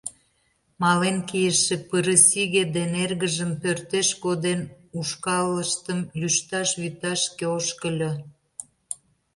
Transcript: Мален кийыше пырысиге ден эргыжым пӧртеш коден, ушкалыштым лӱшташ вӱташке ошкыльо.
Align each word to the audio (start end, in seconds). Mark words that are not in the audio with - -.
Мален 0.81 1.17
кийыше 1.29 1.75
пырысиге 1.89 2.63
ден 2.75 2.91
эргыжым 3.03 3.51
пӧртеш 3.61 4.09
коден, 4.23 4.61
ушкалыштым 4.97 5.99
лӱшташ 6.19 6.69
вӱташке 6.81 7.45
ошкыльо. 7.57 8.11